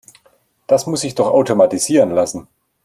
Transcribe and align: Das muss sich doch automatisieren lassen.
Das 0.65 0.87
muss 0.87 1.01
sich 1.01 1.13
doch 1.13 1.27
automatisieren 1.27 2.09
lassen. 2.09 2.47